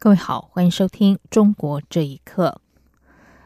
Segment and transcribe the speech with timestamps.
[0.00, 2.60] 各位好，欢迎收听《中国这一刻》。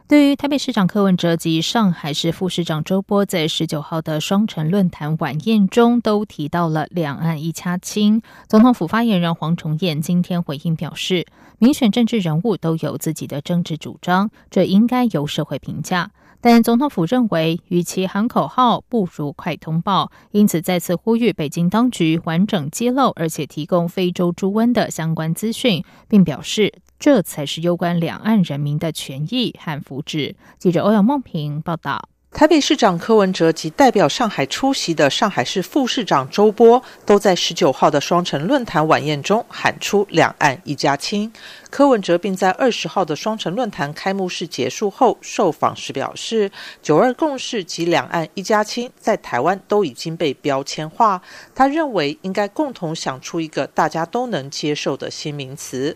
[0.06, 8.20] 对于台北市长柯文哲及上海市副市长周波在十九号的双城论坛晚宴中，都提到了两岸一家亲。
[8.48, 11.26] 总统府发言人黄崇彦今天回应表示，
[11.58, 16.10] 民选政治人物都有自己的政治主张，这应该由社会评价。
[16.42, 30.34] 但总统府认为，与其喊口号，不如快通报，因此再次呼吁北京当局完整揭露，而且提供非洲猪瘟的相关资讯，并表示这才是攸关两岸人民的权益和福祉。
[30.58, 32.08] 记者欧阳梦平报道。
[32.34, 41.30] 台北市长柯文哲及代表上海出席的上海市副市长周波，都在十九号的双城论坛晚宴中喊出“两岸一家亲”。
[41.70, 46.50] 柯文哲并在二十号的双城论坛开幕式结束后受访时表示
[46.82, 51.20] ：“九二共识及两岸一家亲在台湾都已经被标签化，
[51.54, 55.94] 他认为应该共同想出一个大家都能接受的新名词。”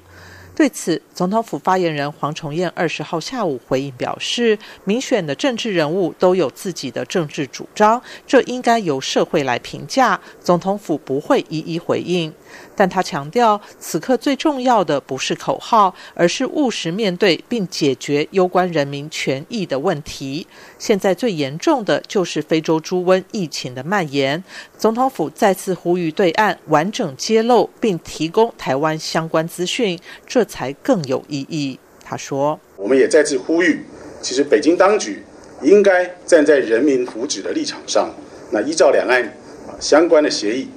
[0.56, 12.32] 对此，总统府发言人黄崇彦二十号下午回应表示，民选的政治人物都有自己的政治主张，这应该由社会来评价，总统府不会一一回应。
[12.74, 20.46] 但他强调，此刻最重要的不是口号，而是务实面对并解决攸关人民权益的问题。
[20.78, 24.42] 现在最严重的就是非洲猪瘟疫情的蔓延。
[24.76, 31.78] 总统府再次呼吁对岸完整揭露并提供台湾相关资讯，这才更有意义。
[32.04, 33.84] 他说：“我们也再次呼吁，
[34.20, 35.24] 其实北京当局
[35.62, 38.14] 应该站在人民福祉的立场上，
[38.50, 39.22] 那依照两岸
[39.66, 40.68] 啊相关的协议，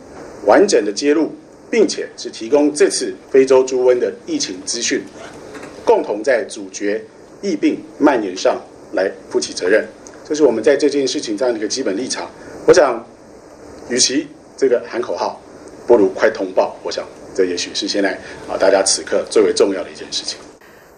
[0.46, 1.36] 完整的揭露。”
[1.70, 5.02] 并且是提供这次非洲猪瘟的疫情资讯，
[5.86, 7.04] 共同在阻绝
[7.42, 8.60] 疫病蔓延上
[8.94, 9.86] 来负起责任，
[10.28, 12.30] 这是我们在这件事情上的一个基本立场。
[12.66, 13.06] 我想，
[13.90, 14.28] 与其
[14.58, 15.42] 这个喊口号，
[15.86, 16.76] 不如快通报。
[16.84, 18.14] 我想，这也许是现在
[18.48, 20.38] 啊大家此刻最为重要的一件事情。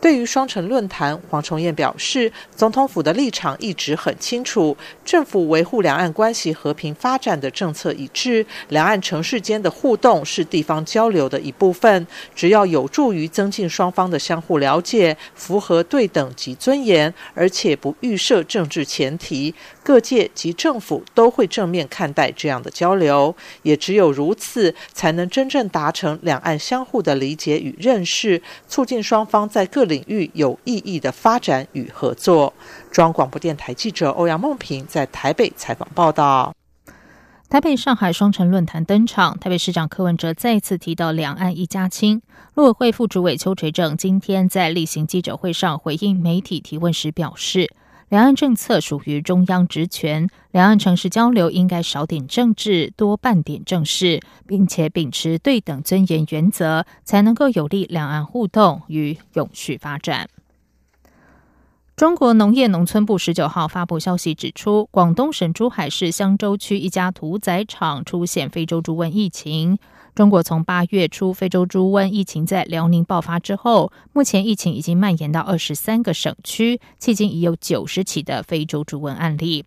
[0.02, 4.76] 对于双城论坛，黄崇彦表示，总统府的立场一直很清楚，
[5.06, 29.91] 政府维护两岸关系和平发展的政策一致，两岸城市间的互动是地方交流的一部分，只要有助于增进双方的相互了解，符合对等及尊严，而且不预设政治前提，各界及政府都会正面看待这样的交流，也只有如此，才能真正达成两岸相互的理解与认识，促进双方在各。
[29.92, 32.54] 领域有意义的发展与合作。
[32.90, 36.56] 中央广播电台记者欧阳梦平在台北采访报道。
[37.50, 42.22] 台北上海双城论坛登场，台北市长柯文哲再次提到两岸一家亲。
[42.54, 47.70] 陆委会副主委邱垂正今天在例行记者会上回应媒体提问时表示。
[48.12, 60.28] 两岸政策属于中央职权，两岸城市交流应该少点政治，多办点正事，并且秉持对等尊严原则，才能够有利两岸互动与永续发展。
[61.96, 69.80] 中国农业农村部十九号发布消息指出，广东省珠海市香洲区一家屠宰场出现非洲猪瘟疫情。
[70.14, 79.64] 中国从八月初非洲猪瘟疫情在辽宁爆发之后，目前疫情已经蔓延到二十三个省区，迄今已有九十起的非洲猪瘟案例。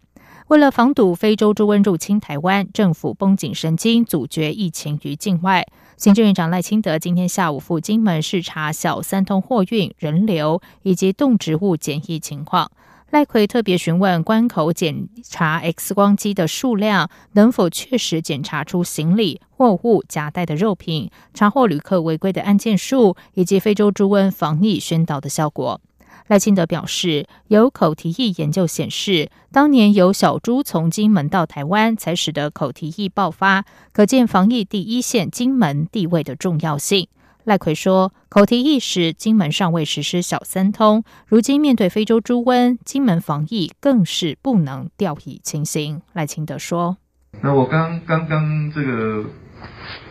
[0.48, 5.66] 为了防堵非洲猪瘟入侵台湾，政府绷紧神经，阻绝疫情于境外。
[5.96, 12.70] 行政院长赖清德今天下午赴金门视察小三通货运人流以及动植物检疫情况。
[13.14, 25.80] 赖奎特别询问关口检查 X 光机的数量能否确实检查出行李货物夹带的肉品，查获旅客违规的案件数，以及非洲猪瘟防疫宣导的效果。
[26.26, 37.06] 赖清德表示，有口蹄疫研究显示，当年有小猪从金门到台湾，才使得口蹄疫爆发，可见防疫第一线金门地位的重要性。
[37.44, 46.96] 赖奎说：“口蹄疫时，金门尚未实施小三通，如今面对非洲猪瘟，金门防疫更是不能掉以轻心。”赖清德说
[47.42, 49.26] ：“那我刚刚刚这个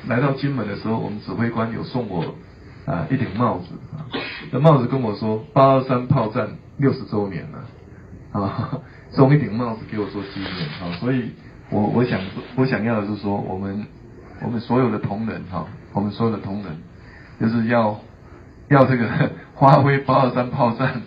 [0.08, 2.36] 来到金门的时候，我们指挥官有送我
[2.86, 3.66] 啊一顶帽子
[3.98, 4.06] 啊，
[4.52, 6.48] 这帽子跟我说八二三炮战
[6.78, 8.80] 六十周年了啊，
[9.10, 11.32] 送一顶帽子给我做纪念啊，所以
[11.72, 12.22] 我我想
[12.56, 13.88] 我想要的是说，我们
[14.44, 16.78] 我们所有的同仁哈，我们所有的同仁。”
[17.44, 18.00] 就是要
[18.70, 19.06] 要这个
[19.60, 21.02] 发挥八二三炮战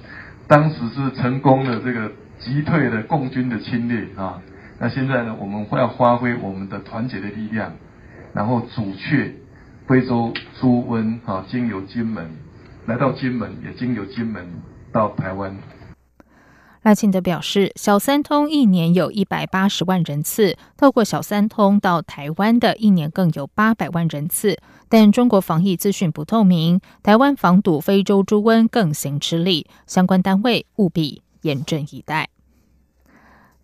[0.46, 4.42] 当时是成功的这个击退了共军的侵略啊。
[4.78, 7.72] 那现在呢，我们会要发挥我们的团结的力量，
[8.34, 9.32] 然后阻却
[9.86, 12.28] 非洲猪瘟啊，经由金门
[12.84, 14.44] 来到金门，也经由金门
[14.92, 15.56] 到台湾。
[16.86, 24.56] 赖清德表示，小三通一年有一百八十万人次，透过小三通到台湾的一年更有八百万人次。
[24.88, 32.28] 但中国防疫资讯不透明，台湾防堵非洲猪瘟更行吃力，相关单位务必严阵以待。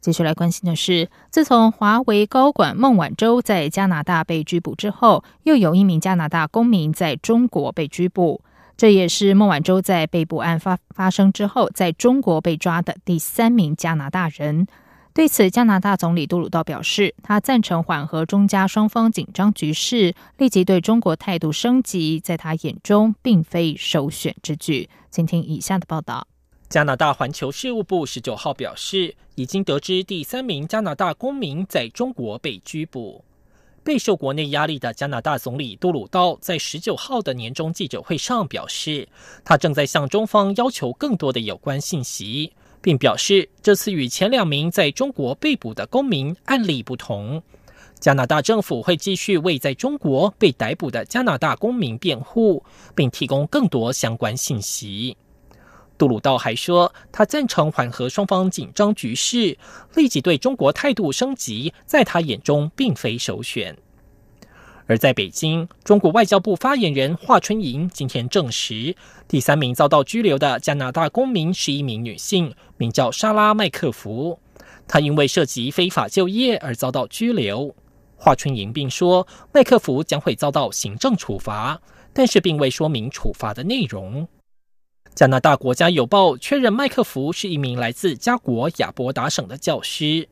[0.00, 8.40] 继续来关心的是，自从华为高管孟晚舟在加拿大被拘捕之后，又有一名加拿大公民在中国被拘捕。
[8.76, 14.66] 这也是孟晚舟在被捕案发发生之后，在中国被抓的第三名加拿大人。
[15.14, 24.88] 对此，加拿大总理杜鲁道表示，他赞成缓和中加双方紧张局势，立即对中国态度升级，在他眼中并非首选之举。
[25.10, 26.26] 请听以下的报道。
[26.70, 33.22] 加拿大环球事务部十九号表示，已经得知第三名加拿大公民在中国被拘捕。
[33.84, 39.08] 备受国内压力的加拿大总理杜鲁道在十九号的年终记者会上表示，
[39.44, 47.42] 他正在向中方要求更多的有关信息，并表示这次与前两名在中国被捕的公民案例不同，
[47.98, 52.64] 加拿大政府会继续为在中国被逮捕的加拿大公民辩护，
[52.94, 55.16] 并提供更多相关信息。
[56.02, 59.56] 杜鲁道还说，他赞成缓和双方紧张局势，
[59.94, 63.78] 立即对中国态度升级，在他眼中并非首选。
[64.88, 68.96] 而在北京，中国外交部发言人华春莹今天证实，
[69.28, 74.40] 第三名遭到拘留的加拿大公民是一名女性，名叫莎拉·麦克福。
[74.88, 77.72] 她因为涉及非法就业而遭到拘留。
[78.16, 81.80] 华春莹并说，麦克福将会遭到行政处罚，
[82.12, 84.26] 但是并未说明处罚的内容。
[85.14, 90.26] 加拿大国家邮报确认，麦克福是一名来自加国亚伯达省的教师。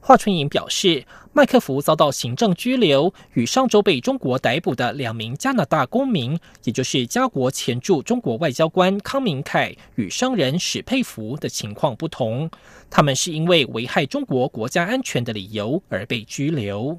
[0.00, 12.50] 华春莹表示，麦克福遭到行政拘留，与上周被中国逮捕的两名加拿大公民，也就是加国前驻中国外交官康明凯与商人史佩福的情况不同，
[12.90, 16.98] 他们是因为危害中国国家安全的理由而被拘留。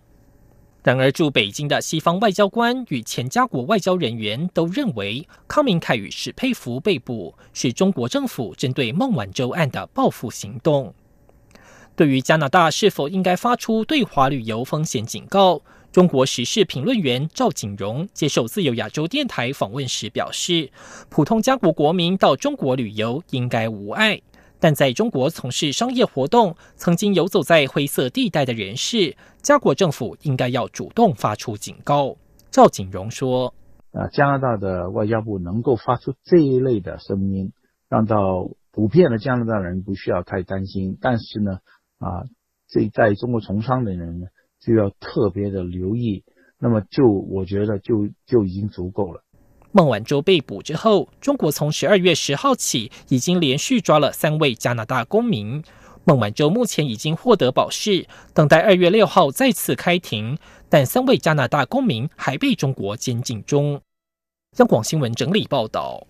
[0.83, 10.91] 然而，驻北京的西方外交官与前加国外交人员都认为，康明凯与史佩福被捕是中国政府针对孟晚舟案的报复行动。
[11.95, 15.61] 对于加拿大是否应该发出对华旅游风险警告，
[15.91, 20.71] 中国时事评论员赵景荣接受自由亚洲电台访问时表示，
[21.09, 24.19] 普通加国国民到中国旅游应该无碍。
[24.61, 32.15] 但在中国从事商业活动、曾经游走在灰色地带的人士，加国政府应该要主动发出警告。
[32.51, 33.55] 赵景荣说
[33.91, 37.53] ：“啊，加拿大的外交部能够发出这一类的声音，
[37.89, 40.95] 让到普遍的加拿大人不需要太担心。
[41.01, 41.57] 但是呢，
[41.97, 42.29] 啊，
[42.67, 44.27] 这在中国从商的人呢，
[44.59, 46.23] 就要特别的留意。
[46.59, 49.23] 那么，就我觉得就就已经足够了。”
[49.73, 55.63] 孟晚舟被捕之后，中国从十二月十号起已经连续抓了三位加拿大公民。
[56.03, 60.37] 孟晚舟目前已经获得保释，等待二月六号再次开庭。
[60.67, 63.81] 但三位加拿大公民还被中国监禁中。
[64.57, 66.07] 央广新闻整理报道：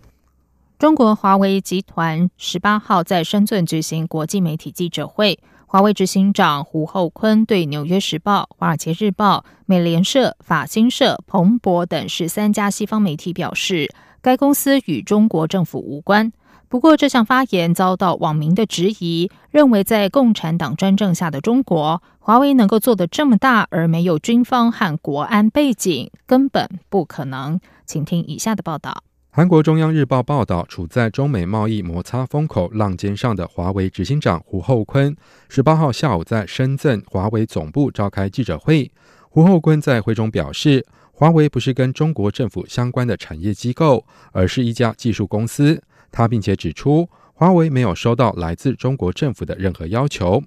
[0.79, 5.39] 中国华为集团十八号在深圳举行国际媒体记者会。
[5.71, 13.89] 华为执行长胡厚昆对《纽约时报》《华尔街日报》、美联社、法新社、彭博等十三家西方媒体表示，
[14.21, 16.33] 该公司与中国政府无关。
[16.67, 27.57] 不过，这项发言遭到网民的质疑，认为在共产党专政下的中国，华为能够做得这么大而没有军方和国安背景，根本不可能。
[27.85, 29.03] 请听以下的报道。
[29.33, 35.15] 韩国中央日报报道，处在中美贸易摩擦风口浪尖上的华为执行长胡厚昆，
[35.47, 38.91] 十八号下午在深圳华为总部召开记者会。
[39.29, 45.81] 胡厚昆在会中表示，华为不是跟中国政府相关的产业机构，而是一家技术公司。
[46.11, 50.43] 他并且指出，华为没有收到来自中国政府的任何要求。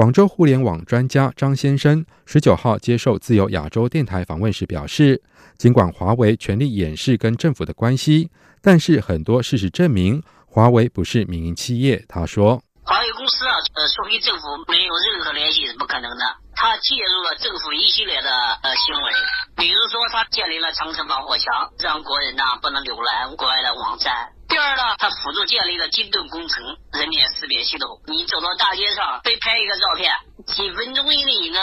[0.00, 5.20] 广州互联网专家张先生十九号接受自由亚洲电台访问时表示。
[5.58, 8.30] 尽管华为全力掩饰跟政府的关系，
[8.62, 12.02] 但是很多事实证明，华为不是民营企业。
[12.08, 16.24] 他说：“华为公司啊，呃，说跟政府没有任何联系是不可能的。
[16.56, 18.30] 他介入了政府一系列的
[18.62, 19.12] 呃行为，
[19.54, 24.32] 比如说他建立了长城防火墙，让国人呐不能浏览国外的网站。
[24.50, 27.88] 第二呢，他辅助建立了金盾工程人脸识别系统。
[28.08, 30.12] 你走到大街上被拍一个照片，
[30.44, 31.56] 几分钟以内一个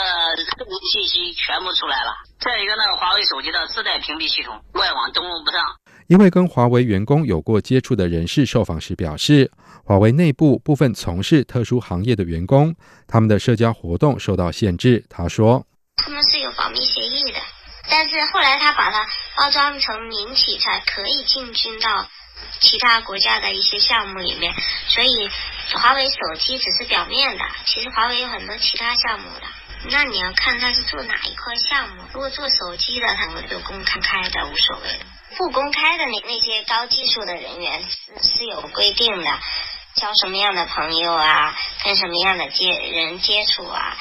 [0.56, 2.16] 个人信息全部出来了。
[2.40, 5.62] 再一个呢，华为手机的自带屏蔽系统，外网登录不上。
[6.08, 9.52] 一位跟华为员工有过接触的人士受访时表示，
[9.84, 12.74] 华为内部部分从事特殊行业的员工，
[13.06, 15.04] 他们的社交活动受到限制。
[15.10, 15.66] 他说
[16.02, 17.38] ：“他们是有保密协议的，
[17.90, 22.08] 但是后来他把它包装成民企，才可以进军到
[22.60, 24.54] 其他国家的一些项目里面。
[24.88, 25.30] 所以，
[25.74, 29.46] 华为手机只是表面的，其实华为有很多其他项目的。
[29.90, 32.02] 那你要看他是做哪一块项目。
[32.12, 35.00] 如果做手机的，他们就公开的无所谓。”
[35.36, 39.30] 不公开的那那些高技术的人员是是有规定的，
[39.94, 41.54] 交什么样的朋友啊，
[41.84, 43.96] 跟什么样的接人接触啊。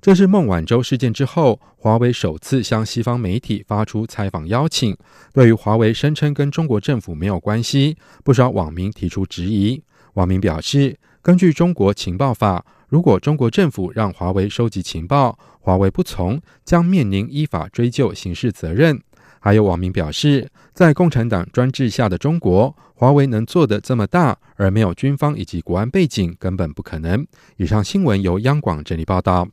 [0.00, 4.96] 这是孟晚舟事件之后，华为首次向西方媒体发出采访邀请。
[5.32, 9.80] 对于华为声称跟中国政府没有关系，不少网民提出质疑。
[10.14, 19.00] 网民表示，根据中国情报法，如果中国政府让华为收集情报，华为不从，将面临依法追究刑事责任。
[19.38, 27.24] 还有网民表示，在共产党专制下的中国，华为能做得这么大，而没有军方以及国安背景，根本不可能。
[27.56, 29.48] 以上新闻由央广整理报道。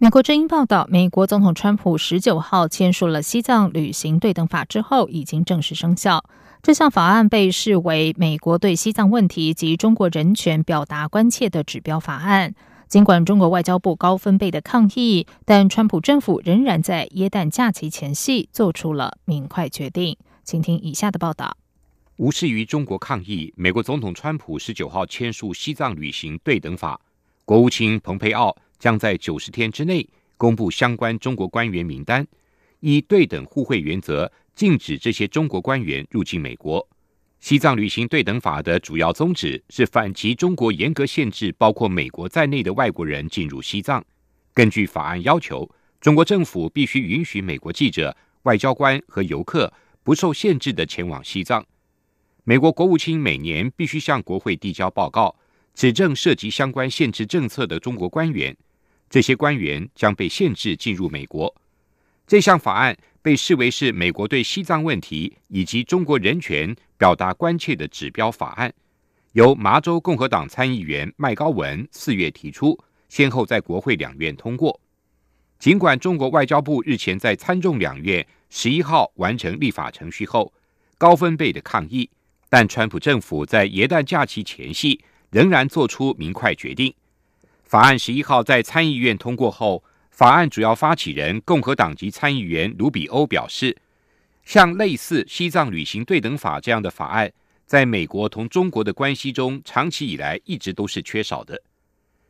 [0.00, 6.24] 美国之音报道，美国总统川普十九号签署了西藏旅行对等法之后，已经正式生效。
[6.62, 12.54] 这项法案被视为美国对西藏问题及中国人权表达关切的指标法案。
[12.86, 20.16] 尽管中国外交部高分贝的抗议，但川普政府仍然在耶诞假期前夕做出了明快决定。
[20.44, 21.56] 请听以下的报道：
[22.18, 27.00] 无视于中国抗议，美国总统川普十九号签署西藏旅行对等法，
[27.44, 32.26] 国务卿蓬佩奥将在九十天之内公布相关中国官员名单，
[32.80, 36.86] 以对等互惠原则禁止这些中国官员入境美国。
[37.40, 44.04] 西藏旅行对等法的主要宗旨是反击中国严格限制包括美国在内的外国人进入西藏。
[44.52, 45.68] 根据法案要求，
[46.00, 51.64] 中国政府必须允许美国记者、外交官和游客不受限制的前往西藏。
[52.42, 55.36] 美国国务卿每年必须向国会递交报告，
[55.74, 58.56] 指证涉及相关限制政策的中国官员。
[59.08, 61.54] 这些官员将被限制进入美国。
[62.26, 62.96] 这项法案。
[63.20, 68.72] 被视为是美国对西藏问题以及中国人权表达关切的指标法案，
[69.32, 72.78] 由麻州共和党参议员麦高文四月提出，
[73.10, 74.80] 先后在国会两院通过。
[75.58, 80.50] 尽管中国外交部日前在参众两院十一号完成立法程序后
[80.96, 82.08] 高分贝的抗议，
[82.48, 84.98] 但川普政府在耶诞假期前夕
[85.30, 86.94] 仍然做出明快决定。
[87.68, 89.84] 法案十一号在参议院通过后。
[90.10, 93.76] 法案主要发起人共和党籍参议员卢比欧表示，
[94.42, 97.30] 像类似西藏旅行对等法这样的法案，
[97.66, 101.62] 在美国同中国的关系中，长期以来一直都是缺少的。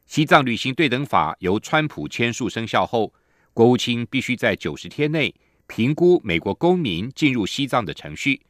[0.06, 3.10] 西藏旅行对等法由川普签署生效后，
[3.54, 5.34] 国务卿必须在九十天内
[5.66, 8.42] 评估美国公民进入西藏的程序，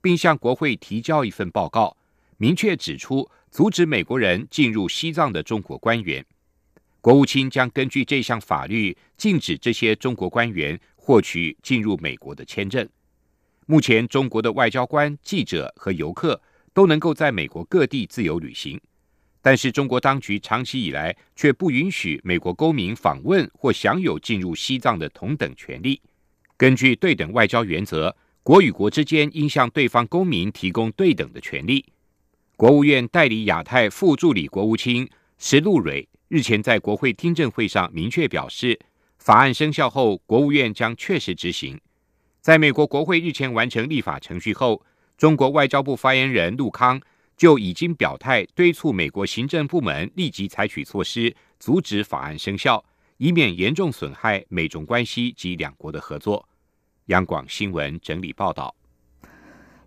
[0.00, 1.96] 并向国会提交一份报告，
[2.36, 6.24] 明确指出阻止美国人进入西藏的中国官员。
[7.04, 12.88] 国务卿将根据这项法律禁止这些中国官员获取进入美国的签证。
[13.66, 16.40] 目前，中国的外交官、记者和游客
[16.72, 18.80] 都能够在美国各地自由旅行，
[19.42, 26.00] 但是中国当局长期以来却不允许美国公民访问或享有进入西藏的同等权利。
[26.56, 31.84] 根据对等外交原则，国与国之间应向对方公民提供对等的权利。
[32.56, 35.06] 国务院代理亚太副助理国务卿
[35.36, 36.08] 石路蕊。
[36.34, 38.76] 日前在国会听证会上明确表示，
[39.18, 41.80] 法案生效后，国务院将确实执行。
[42.40, 44.84] 在美国国会日前完成立法程序后，
[45.16, 47.00] 中国外交部发言人陆康
[47.36, 52.84] 就已经表态，敦促美国行政部门立即采取措施，阻止法案生效，
[53.18, 56.44] 以免严重损害美中关系及两国的合作。
[57.04, 58.74] 央广新闻整理报道。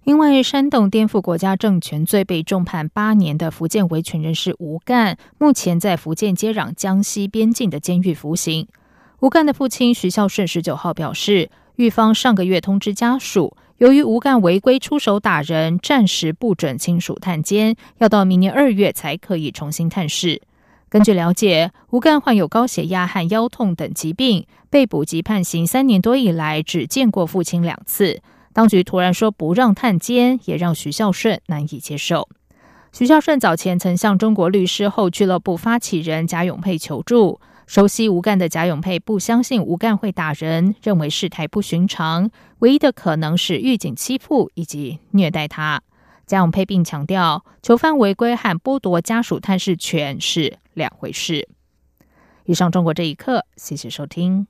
[0.03, 8.67] 因为煽动颠覆国家政权罪被重判八年的福建维权人士吴干，目前在福建接壤江西边境的监狱服刑。
[9.19, 20.41] 吴干的父亲徐孝顺十九号表示，狱方上个月通知家属，由于吴干违规出手打人，暂时不准亲属探监，要到明年二月才可以重新探视。
[20.89, 28.21] 根据了解，吴干患有高血压和腰痛等疾病，被捕及判刑三年多以来，只见过父亲两次。
[28.57, 32.27] 当局突然说不让探监，也让徐孝顺难以接受。
[32.91, 37.39] 徐孝顺早前曾向中国律师后俱乐部发起人贾永佩求助。
[37.67, 45.83] 熟悉吴干的贾永佩不相信吴干会打人，认为事态不寻常，唯一的可能是狱警欺负以及虐待他。
[46.25, 51.47] 贾永佩并强调，囚犯违规和剥夺家属探视权是两回事。
[52.45, 54.47] 以上中国这一刻，谢谢收听。